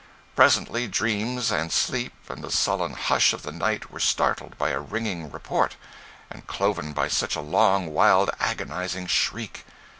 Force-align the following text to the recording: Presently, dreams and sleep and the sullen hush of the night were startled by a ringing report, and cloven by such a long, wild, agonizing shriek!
Presently, 0.35 0.87
dreams 0.87 1.51
and 1.51 1.71
sleep 1.71 2.13
and 2.27 2.43
the 2.43 2.49
sullen 2.49 2.93
hush 2.93 3.33
of 3.33 3.43
the 3.43 3.51
night 3.51 3.91
were 3.91 3.99
startled 3.99 4.57
by 4.57 4.69
a 4.71 4.79
ringing 4.79 5.31
report, 5.31 5.75
and 6.31 6.47
cloven 6.47 6.91
by 6.91 7.07
such 7.07 7.35
a 7.35 7.39
long, 7.39 7.85
wild, 7.93 8.31
agonizing 8.39 9.05
shriek! 9.05 9.63